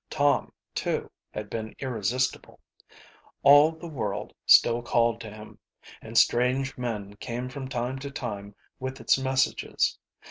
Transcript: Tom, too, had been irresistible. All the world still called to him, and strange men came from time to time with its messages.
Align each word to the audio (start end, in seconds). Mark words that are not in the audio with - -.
Tom, 0.09 0.51
too, 0.73 1.11
had 1.29 1.47
been 1.47 1.75
irresistible. 1.77 2.59
All 3.43 3.71
the 3.71 3.85
world 3.87 4.33
still 4.47 4.81
called 4.81 5.21
to 5.21 5.29
him, 5.29 5.59
and 6.01 6.17
strange 6.17 6.75
men 6.75 7.13
came 7.17 7.49
from 7.49 7.67
time 7.67 7.99
to 7.99 8.09
time 8.09 8.55
with 8.79 8.99
its 8.99 9.19
messages. 9.19 9.99